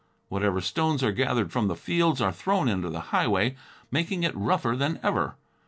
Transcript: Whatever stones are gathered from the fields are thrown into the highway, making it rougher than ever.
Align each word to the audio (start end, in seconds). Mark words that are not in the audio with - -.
Whatever 0.29 0.61
stones 0.61 1.03
are 1.03 1.11
gathered 1.11 1.51
from 1.51 1.67
the 1.67 1.75
fields 1.75 2.21
are 2.21 2.31
thrown 2.31 2.67
into 2.67 2.89
the 2.89 3.01
highway, 3.13 3.55
making 3.91 4.23
it 4.23 4.35
rougher 4.35 4.75
than 4.75 4.99
ever. 5.03 5.35